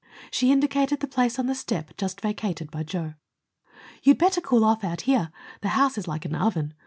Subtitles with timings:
[0.31, 3.13] She indicated the place on the step just vacated by Joe.
[4.01, 5.29] "You'd better cool off out here.
[5.61, 6.73] The house is like an oven.